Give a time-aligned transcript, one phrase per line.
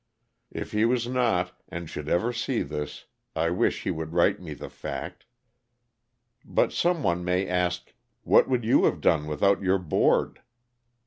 [0.49, 3.05] If he was not, and should ever see this,
[3.35, 5.27] I wish he would write me the fact.
[6.43, 10.41] But some one may ask, *' what would you have done without your board?"